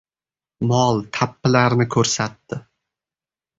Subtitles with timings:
[0.71, 2.61] Mol tappilarni ko‘rsatdi.